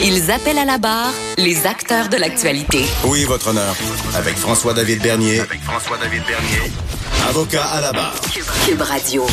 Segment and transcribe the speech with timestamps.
[0.00, 2.84] Ils appellent à la barre les acteurs de l'actualité.
[3.04, 3.74] Oui, votre honneur?
[4.14, 5.40] Avec François-David Bernier.
[5.40, 6.72] Avec François-David Bernier.
[7.28, 8.14] Avocat à la barre.
[8.64, 9.26] Cube Radio.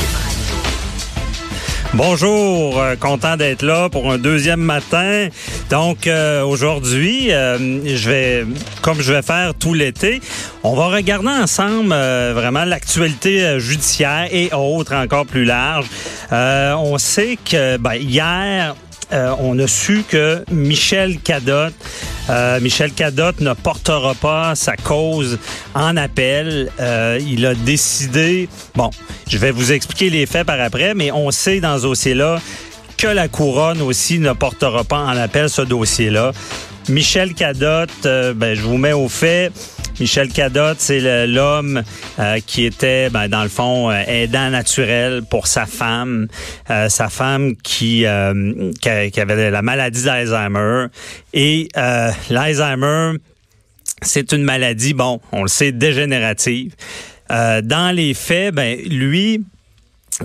[1.94, 5.30] Bonjour, euh, content d'être là pour un deuxième matin.
[5.70, 8.45] Donc euh, aujourd'hui, euh, je vais,
[8.81, 10.20] comme je vais faire tout l'été,
[10.63, 15.86] on va regarder ensemble vraiment l'actualité judiciaire et autres encore plus large.
[16.31, 18.75] on sait que ben, hier,
[19.14, 21.73] euh, on a su que Michel Cadotte,
[22.30, 25.38] euh, Michel Cadotte ne portera pas sa cause
[25.73, 26.72] en appel.
[26.80, 28.90] Euh, il a décidé, bon,
[29.28, 32.39] je vais vous expliquer les faits par après, mais on sait dans ce dossier-là
[32.97, 36.31] que la couronne aussi ne portera pas en appel ce dossier-là.
[36.90, 39.52] Michel Cadotte, ben, je vous mets au fait.
[39.99, 41.81] Michel Cadotte, c'est l'homme
[42.19, 46.27] euh, qui était, ben, dans le fond, euh, aidant naturel pour sa femme,
[46.69, 48.05] euh, sa femme qui,
[48.81, 50.88] qui, avait la maladie d'Alzheimer.
[51.33, 51.69] Et
[52.29, 53.17] l'Alzheimer,
[54.01, 56.75] c'est une maladie, bon, on le sait, dégénérative.
[57.29, 59.43] dans les faits, ben, lui,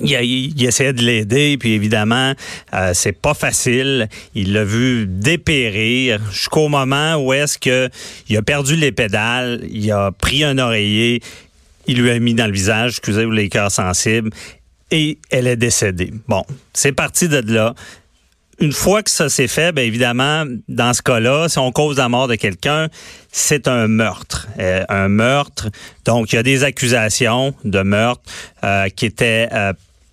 [0.03, 2.35] il, essayait de l'aider, puis évidemment,
[2.75, 4.09] euh, c'est pas facile.
[4.35, 7.89] Il l'a vu dépérir jusqu'au moment où est-ce que
[8.29, 11.23] il a perdu les pédales, il a pris un oreiller,
[11.87, 14.31] il lui a mis dans le visage, excusez-vous les cœurs sensibles,
[14.91, 16.13] et elle est décédée.
[16.29, 17.75] Bon, c'est parti de là
[18.61, 22.09] une fois que ça s'est fait, bien évidemment, dans ce cas-là, si on cause la
[22.11, 22.89] mort de quelqu'un,
[23.33, 24.49] c'est un meurtre.
[24.59, 25.71] Euh, un meurtre.
[26.05, 28.23] Donc, il y a des accusations de meurtre
[28.63, 29.73] euh, qui étaient euh,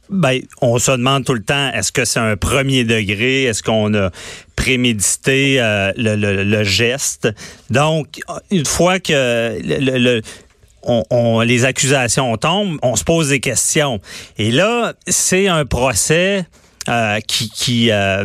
[0.09, 3.43] ben, on se demande tout le temps, est-ce que c'est un premier degré?
[3.43, 4.09] Est-ce qu'on a
[4.55, 5.59] prémédité
[5.97, 7.27] le, geste?
[7.69, 10.21] Donc, une fois que le,
[10.83, 13.99] on, les accusations tombent, on se pose des questions.
[14.37, 16.45] Et là, c'est un procès
[16.89, 18.23] euh, qui, qui euh,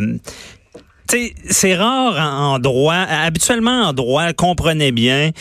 [1.49, 2.95] c'est rare en, droit.
[2.95, 5.31] Habituellement, en droit, comprenez bien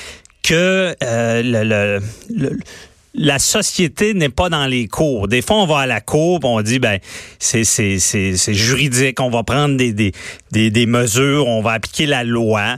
[0.43, 2.01] que euh, le,
[2.35, 2.59] le,
[3.15, 5.29] la société n'est pas dans les cours.
[5.29, 6.99] Des fois, on va à la cour, on dit ben
[7.39, 12.25] c'est c'est c'est juridique, on va prendre des des des mesures, on va appliquer la
[12.25, 12.77] loi.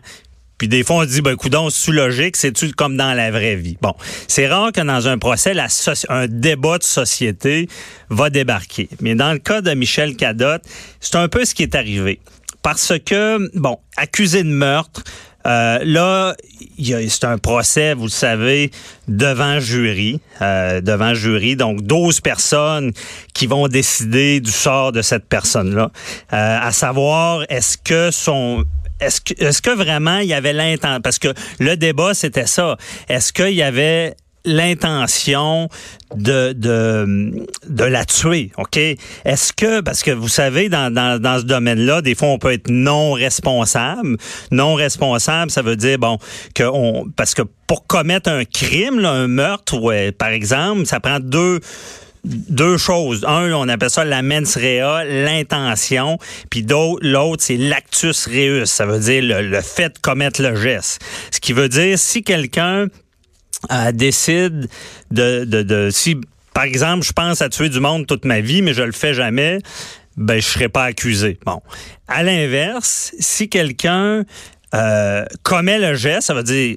[0.58, 3.76] Puis des fois, on dit, ben, coudon, sous logique, c'est-tu comme dans la vraie vie?
[3.82, 3.94] Bon,
[4.28, 5.54] c'est rare que dans un procès,
[6.08, 7.68] un débat de société
[8.10, 8.88] va débarquer.
[9.00, 10.62] Mais dans le cas de Michel Cadotte,
[11.00, 12.20] c'est un peu ce qui est arrivé.
[12.62, 15.02] Parce que, bon, accusé de meurtre,
[15.46, 16.34] euh, là,
[16.78, 18.70] c'est un procès, vous le savez,
[19.08, 22.92] devant jury, euh, devant jury, donc 12 personnes
[23.34, 25.90] qui vont décider du sort de cette personne-là,
[26.32, 28.64] euh, à savoir est-ce que son
[29.04, 31.28] est-ce que, vraiment il y avait l'intention, parce que
[31.58, 32.76] le débat c'était ça,
[33.08, 35.68] est-ce qu'il y avait l'intention
[36.14, 38.76] de, de, de la tuer, OK?
[38.76, 42.52] Est-ce que, parce que vous savez, dans, dans, dans ce domaine-là, des fois, on peut
[42.52, 44.16] être non responsable.
[44.50, 46.18] Non responsable, ça veut dire, bon,
[46.54, 51.20] que on, parce que pour commettre un crime, un meurtre, ouais, par exemple, ça prend
[51.20, 51.60] deux,
[52.24, 53.24] deux choses.
[53.26, 56.18] Un, on appelle ça la mens rea, l'intention,
[56.50, 56.66] puis
[57.02, 61.02] l'autre, c'est l'actus reus, ça veut dire le, fait de commettre le geste.
[61.30, 62.86] Ce qui veut dire, si quelqu'un
[63.72, 64.68] euh, décide
[65.10, 66.16] de, de, de, si,
[66.54, 69.14] par exemple, je pense à tuer du monde toute ma vie, mais je le fais
[69.14, 69.58] jamais,
[70.16, 71.38] ben, je serai pas accusé.
[71.44, 71.60] Bon.
[72.08, 74.24] À l'inverse, si quelqu'un
[74.74, 76.76] euh, commet le geste, ça veut dire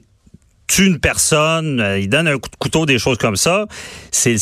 [0.67, 3.66] tue une personne, euh, il donne un coup de couteau, des choses comme ça,
[4.11, 4.38] c'est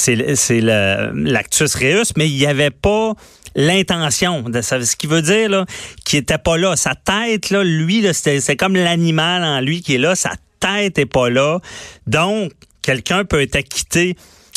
[0.61, 3.13] l'actus reus, mais il n'y avait pas
[3.55, 4.43] l'intention.
[4.51, 5.65] Ce qui veut dire là,
[6.03, 6.75] qu'il était pas là.
[6.75, 10.15] Sa tête, là, lui, c'est comme l'animal en lui qui est là.
[10.15, 11.59] Sa tête est pas là.
[12.07, 14.15] Donc, quelqu'un peut être acquitté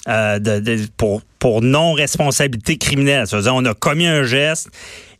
[0.09, 3.27] euh, de, pour, pour non-responsabilité criminelle.
[3.27, 4.69] C'est-à-dire, on a commis un geste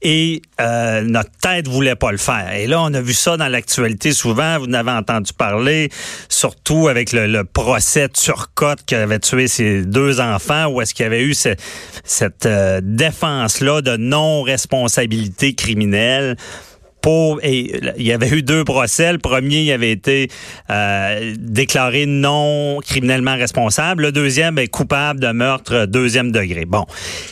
[0.03, 2.53] et euh, notre tête voulait pas le faire.
[2.53, 4.59] Et là, on a vu ça dans l'actualité souvent.
[4.59, 5.91] Vous en avez entendu parler,
[6.29, 11.07] surtout avec le, procès Turcotte qui avait tué ses deux enfants, où est-ce qu'il y
[11.07, 16.37] avait eu cette euh, défense-là de non-responsabilité criminelle
[17.07, 19.13] il y avait eu deux procès.
[19.13, 20.29] Le premier il avait été
[20.71, 24.03] euh, déclaré non criminellement responsable.
[24.03, 26.65] Le deuxième est coupable de meurtre deuxième degré.
[26.65, 26.85] Bon.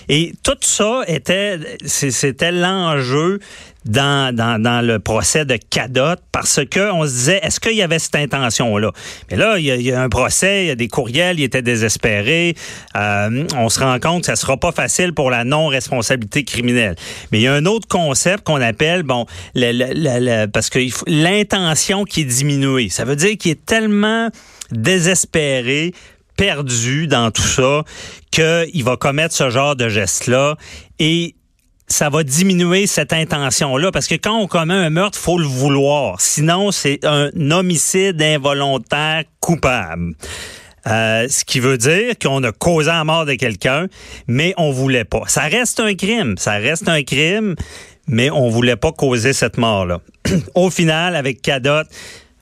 [0.08, 3.40] Et tout ça était, c'était l'enjeu
[3.86, 7.82] dans, dans, dans le procès de Cadot parce que on se disait, est-ce qu'il y
[7.82, 8.90] avait cette intention-là?
[9.30, 12.54] Mais là, il y, a, un procès, il y a des courriels, il était désespéré.
[12.96, 16.96] Euh, on se rend compte que ça sera pas facile pour la non-responsabilité criminelle.
[17.30, 22.04] Mais il y a un autre concept qu'on appelle, bon, le, le, parce que l'intention
[22.04, 22.88] qui est diminuée.
[22.88, 24.30] Ça veut dire qu'il est tellement
[24.72, 25.92] désespéré,
[26.36, 27.84] perdu dans tout ça,
[28.30, 30.56] qu'il va commettre ce genre de geste-là.
[30.98, 31.35] Et
[31.88, 33.92] ça va diminuer cette intention-là.
[33.92, 36.20] Parce que quand on commet un meurtre, faut le vouloir.
[36.20, 40.14] Sinon, c'est un homicide involontaire coupable.
[40.86, 43.86] Euh, ce qui veut dire qu'on a causé la mort de quelqu'un,
[44.28, 45.22] mais on voulait pas.
[45.26, 46.36] Ça reste un crime.
[46.38, 47.56] Ça reste un crime,
[48.06, 50.00] mais on voulait pas causer cette mort-là.
[50.54, 51.82] Au final, avec Cadot,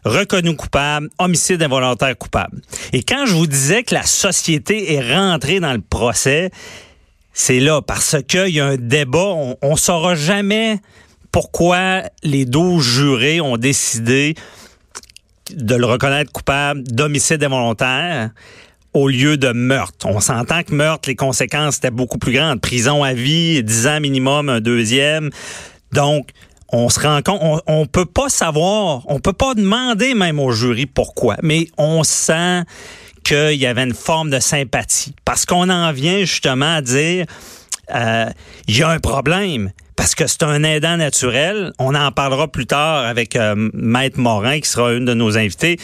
[0.04, 2.60] reconnu coupable, homicide involontaire coupable.
[2.92, 6.50] Et quand je vous disais que la société est rentrée dans le procès,
[7.34, 9.18] c'est là parce qu'il y a un débat.
[9.18, 10.78] On, on saura jamais
[11.32, 14.36] pourquoi les 12 jurés ont décidé
[15.50, 18.30] de le reconnaître coupable d'homicide involontaire
[18.94, 20.06] au lieu de meurtre.
[20.06, 22.60] On s'entend que meurtre, les conséquences étaient beaucoup plus grandes.
[22.60, 25.30] Prison à vie, 10 ans minimum, un deuxième.
[25.92, 26.30] Donc,
[26.70, 30.52] on se rend compte, on, on peut pas savoir, on peut pas demander même au
[30.52, 32.62] jury pourquoi, mais on sent
[33.24, 35.14] qu'il y avait une forme de sympathie.
[35.24, 37.26] Parce qu'on en vient justement à dire,
[37.94, 38.26] euh,
[38.68, 39.72] il y a un problème.
[39.96, 41.72] Parce que c'est un aidant naturel.
[41.78, 45.78] On en parlera plus tard avec euh, Maître Morin, qui sera une de nos invités,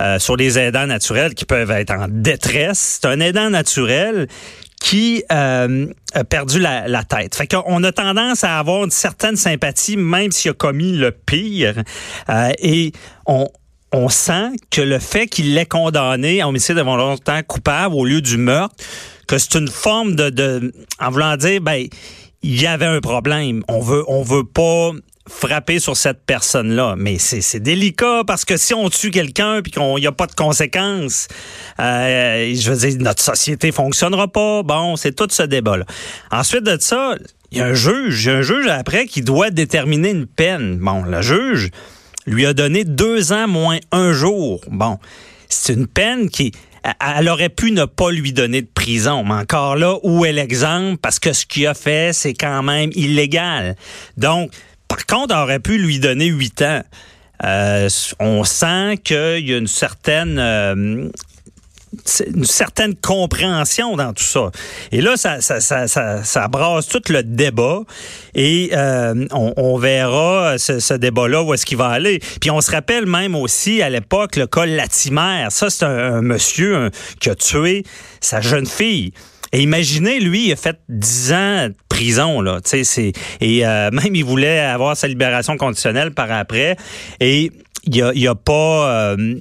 [0.00, 2.98] euh, sur les aidants naturels qui peuvent être en détresse.
[3.00, 4.26] C'est un aidant naturel
[4.82, 7.36] qui euh, a perdu la, tête.
[7.36, 11.74] Fait qu'on a tendance à avoir une certaine sympathie, même s'il a commis le pire.
[12.28, 12.92] Euh, et
[13.26, 13.46] on,
[13.92, 18.38] on sent que le fait qu'il l'ait condamné à homicide involontaire coupable au lieu du
[18.38, 18.74] meurtre,
[19.28, 21.86] que c'est une forme de, de, en voulant dire, ben,
[22.42, 23.62] il y avait un problème.
[23.68, 24.92] On veut, on veut pas
[25.28, 26.94] frapper sur cette personne-là.
[26.98, 30.34] Mais c'est délicat parce que si on tue quelqu'un puis qu'il n'y a pas de
[30.34, 31.28] conséquences,
[31.78, 34.62] euh, je veux dire, notre société fonctionnera pas.
[34.62, 35.84] Bon, c'est tout ce débat-là.
[36.30, 37.14] Ensuite de ça,
[37.52, 40.78] il y a un juge, il un juge après qui doit déterminer une peine.
[40.78, 41.70] Bon, le juge
[42.26, 44.60] lui a donné deux ans moins un jour.
[44.68, 44.98] Bon,
[45.48, 46.52] c'est une peine qui
[47.00, 49.22] elle aurait pu ne pas lui donner de prison.
[49.24, 50.98] Mais encore là, où est l'exemple?
[50.98, 53.76] Parce que ce qu'il a fait, c'est quand même illégal.
[54.16, 54.50] Donc,
[54.88, 56.82] par contre, on aurait pu lui donner huit ans.
[57.44, 57.88] Euh,
[58.20, 61.08] on sent qu'il y a une certaine euh,
[62.26, 64.50] une certaine compréhension dans tout ça.
[64.92, 67.80] Et là, ça, ça, ça, ça, ça brasse tout le débat
[68.34, 72.20] et euh, on, on, verra ce, débat-là où est-ce qu'il va aller.
[72.40, 75.46] Puis on se rappelle même aussi à l'époque le cas Latimer.
[75.50, 76.90] Ça, c'est un, monsieur
[77.20, 77.84] qui a tué
[78.20, 79.12] sa jeune fille.
[79.54, 82.60] Et imaginez, lui, il a fait 10 ans de prison, là.
[82.64, 86.76] C'est, et euh, même, il voulait avoir sa libération conditionnelle par après.
[87.20, 87.52] Et
[87.84, 89.34] il a, pas, euh,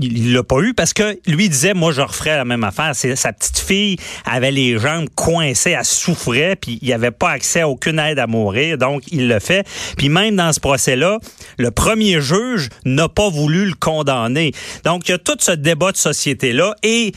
[0.00, 2.94] il l'a pas eu parce que lui disait, moi, je referais la même affaire.
[2.94, 7.68] Sa petite fille avait les jambes coincées, elle souffrait, puis il avait pas accès à
[7.68, 9.66] aucune aide à mourir, donc il le fait.
[9.96, 11.18] Puis même dans ce procès-là,
[11.58, 14.52] le premier juge n'a pas voulu le condamner.
[14.84, 17.12] Donc il y a tout ce débat de société-là et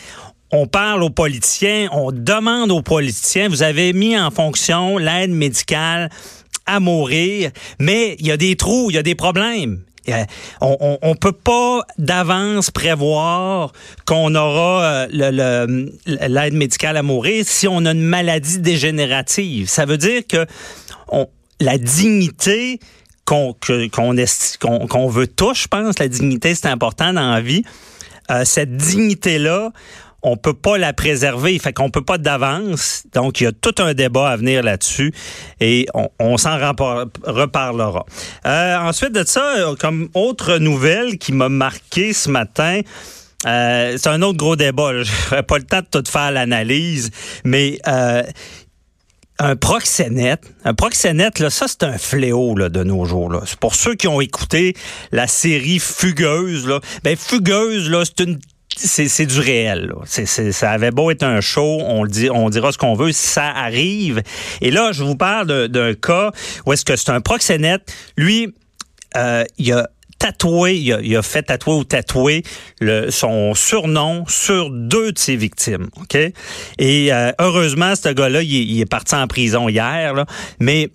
[0.51, 6.09] on parle aux politiciens, on demande aux politiciens, vous avez mis en fonction l'aide médicale
[6.67, 7.49] à mourir,
[7.79, 9.79] mais il y a des trous, il y a des problèmes.
[10.09, 10.25] Euh,
[10.59, 13.71] on, on, peut pas d'avance prévoir
[14.05, 19.69] qu'on aura euh, l'aide médicale à mourir si on a une maladie dégénérative.
[19.69, 20.45] Ça veut dire que
[21.61, 22.79] la dignité
[23.25, 23.55] qu'on
[23.89, 27.63] qu'on veut tous, je pense, la dignité c'est important dans la vie.
[28.31, 29.71] Euh, cette dignité-là,
[30.23, 33.03] on peut pas la préserver, fait qu'on peut pas d'avance.
[33.13, 35.13] Donc il y a tout un débat à venir là-dessus
[35.59, 35.85] et
[36.19, 38.05] on, s'en reparlera.
[38.45, 42.81] Euh, ensuite de ça, comme autre nouvelle qui m'a marqué ce matin.
[43.45, 44.91] Euh, c'est un autre gros débat.
[45.03, 47.11] Je n'aurai pas le temps de tout faire l'analyse,
[47.43, 48.23] mais euh,
[49.39, 53.29] un proxénète, un proxénète, là, ça c'est un fléau là, de nos jours.
[53.29, 53.41] Là.
[53.59, 54.75] Pour ceux qui ont écouté
[55.11, 58.39] la série Fugueuse, là, ben Fugueuse, là, c'est une
[58.75, 59.91] c'est du réel.
[59.93, 60.25] Là.
[60.51, 63.47] ça avait beau être un show, on, le dit, on dira ce qu'on veut, ça
[63.47, 64.21] arrive.
[64.61, 66.31] Et là, je vous parle d'un cas
[66.65, 67.93] où est-ce que c'est un proxénète.
[68.17, 68.53] Lui,
[69.15, 69.89] euh, il a
[70.19, 72.43] tatoué, il a, fait tatouer ou tatouer
[73.09, 75.89] son surnom sur deux de ses victimes.
[75.99, 76.15] Ok?
[76.15, 80.25] Et euh, heureusement, ce gars-là, il, est parti en prison hier.
[80.59, 80.91] Mais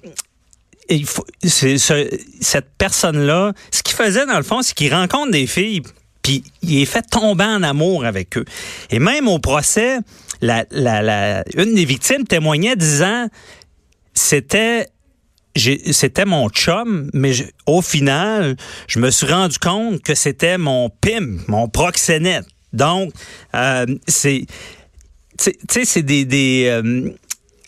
[1.44, 5.82] cette personne-là, ce qu'il faisait dans le fond, c'est qu'il rencontre des filles
[6.28, 8.44] il est fait tomber en amour avec eux.
[8.90, 9.98] Et même au procès,
[10.42, 13.28] une des victimes témoignait disant
[14.14, 14.88] c'était
[15.56, 17.32] c'était mon chum, mais
[17.66, 18.56] au final,
[18.86, 22.46] je me suis rendu compte que c'était mon PIM, mon proxénète.
[22.72, 23.12] Donc,
[23.54, 24.46] euh, c'est,
[25.36, 27.10] c'est des, des euh,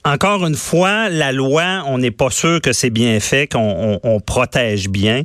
[0.04, 4.20] encore une fois, la loi, on n'est pas sûr que c'est bien fait, qu'on on,
[4.20, 5.22] protège bien,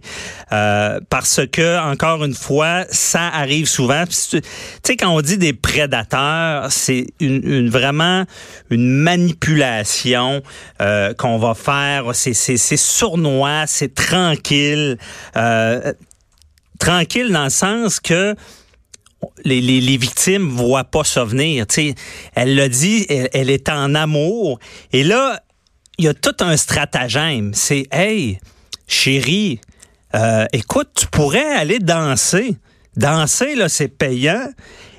[0.52, 4.04] euh, parce que encore une fois, ça arrive souvent.
[4.06, 4.42] Tu
[4.84, 8.26] sais, quand on dit des prédateurs, c'est une, vraiment
[8.70, 10.42] une manipulation
[10.82, 12.14] euh, qu'on va faire.
[12.14, 14.98] C'est sournois, c'est tranquille,
[15.38, 15.94] euh,
[16.80, 18.36] tranquille dans le sens que
[19.44, 21.66] les, les, les, victimes voient pas ça venir.
[22.36, 24.60] elle l'a dit, elle, est en amour.
[24.92, 25.42] Et là,
[25.98, 27.54] il y a tout un stratagème.
[27.54, 28.40] C'est, hey,
[28.88, 29.60] chérie,
[30.16, 32.58] euh, écoute, tu pourrais aller danser.
[32.96, 34.48] Danser, là, c'est payant.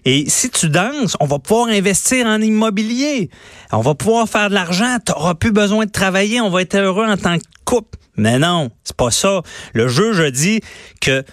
[0.05, 3.29] Et si tu danses, on va pouvoir investir en immobilier.
[3.73, 4.99] On va pouvoir faire de l'argent.
[5.05, 6.41] Tu n'auras plus besoin de travailler.
[6.41, 7.99] On va être heureux en tant que couple.
[8.17, 9.43] Mais non, c'est pas ça.
[9.75, 10.61] Le juge a dit
[11.01, 11.25] que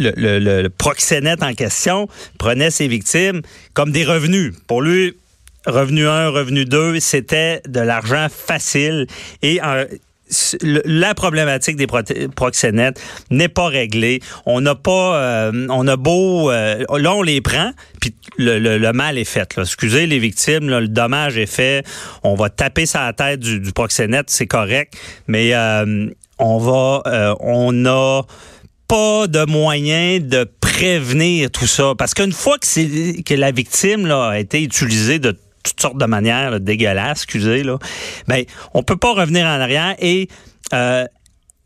[0.00, 3.42] le, proxénète en question prenait ses victimes
[3.74, 4.54] comme des revenus.
[4.66, 5.14] Pour lui,
[5.66, 9.06] revenu 1, revenu 2, c'était de l'argent facile.
[9.42, 9.60] Et
[10.62, 14.20] la problématique des proxénètes n'est pas réglée.
[14.46, 19.18] On n'a pas, euh, on a beau, euh, là on les prend, puis le, mal
[19.18, 19.58] est fait.
[19.58, 21.84] Excusez les victimes, le dommage est fait.
[22.22, 24.94] On va taper sa la tête du, proxénète, c'est correct,
[25.26, 26.06] mais euh,
[26.38, 28.22] on va, on a
[28.90, 31.92] pas de moyen de prévenir tout ça.
[31.96, 36.06] Parce qu'une fois que, que la victime là, a été utilisée de toutes sortes de
[36.06, 37.78] manières dégueulasses, excusez, là,
[38.26, 38.42] ben,
[38.74, 40.26] on peut pas revenir en arrière et
[40.72, 41.04] euh,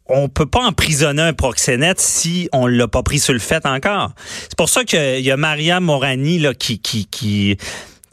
[0.07, 4.11] on peut pas emprisonner un proxénète si on l'a pas pris sur le fait encore.
[4.43, 7.57] C'est pour ça qu'il y a Maria Morani là, qui, qui, qui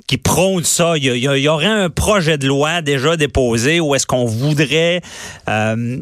[0.08, 0.94] qui prône ça.
[0.96, 5.02] Il y, aurait un projet de loi déjà déposé où est-ce qu'on voudrait
[5.50, 6.02] euh,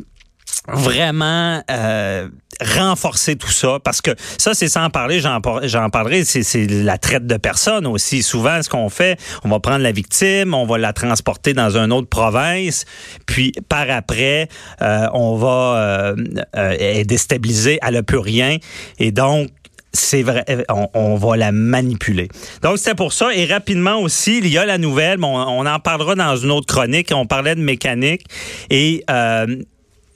[0.74, 2.28] vraiment euh,
[2.62, 7.38] renforcer tout ça parce que ça c'est sans parler j'en parlerai c'est la traite de
[7.38, 11.54] personnes aussi souvent ce qu'on fait on va prendre la victime on va la transporter
[11.54, 12.86] dans une autre province
[13.26, 14.50] puis par après
[14.82, 16.16] euh, on va euh,
[16.56, 18.58] euh déstabiliser elle a plus rien
[19.00, 19.50] et donc
[19.92, 20.46] c'est vrai,
[20.94, 22.28] on, va la manipuler.
[22.62, 23.34] Donc, c'est pour ça.
[23.34, 26.68] Et rapidement aussi, il y a la nouvelle, on, on, en parlera dans une autre
[26.68, 27.12] chronique.
[27.12, 28.24] On parlait de mécanique.
[28.70, 29.48] Et euh,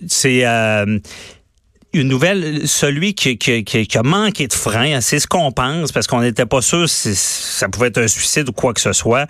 [0.08, 1.00] c'est euh,
[1.94, 6.22] une nouvelle, celui qui, qui, a manqué de frein, c'est ce qu'on pense, parce qu'on
[6.22, 9.28] n'était pas sûr si ça pouvait être un suicide ou quoi que ce soit.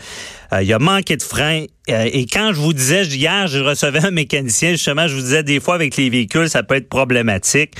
[0.53, 1.65] Euh, il a manqué de frein.
[1.89, 5.43] Euh, et quand je vous disais, hier, je recevais un mécanicien, justement, je vous disais,
[5.43, 7.74] des fois, avec les véhicules, ça peut être problématique.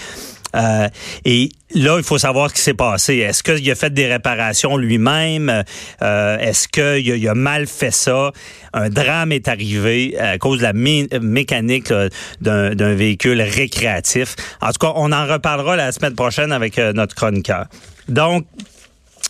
[0.56, 0.88] Euh,
[1.26, 3.18] et là, il faut savoir ce qui s'est passé.
[3.18, 5.64] Est-ce qu'il a fait des réparations lui-même?
[6.02, 8.32] Euh, est-ce qu'il a, mal fait ça?
[8.74, 11.94] Un drame est arrivé à cause de la mécanique
[12.42, 14.36] d'un véhicule récréatif.
[14.62, 17.68] En tout cas, on en reparlera la semaine prochaine avec euh, notre chroniqueur.
[18.08, 18.46] Donc,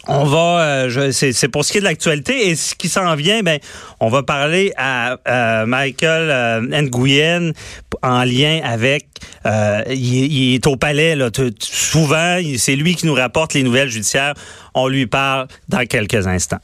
[0.08, 3.42] on va, euh, c'est pour ce qui est de l'actualité et ce qui s'en vient,
[3.42, 3.60] ben,
[4.00, 5.18] on va parler à,
[5.66, 7.52] Michael euh, Nguyen
[8.02, 9.08] en lien avec,
[9.46, 11.30] euh, il, est au palais là,
[11.60, 14.34] souvent, c'est lui qui nous rapporte les nouvelles judiciaires.
[14.74, 16.60] On lui parle dans quelques instants.